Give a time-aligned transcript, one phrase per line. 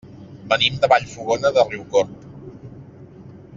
[0.53, 2.27] Venim de Vallfogona de Riucorb.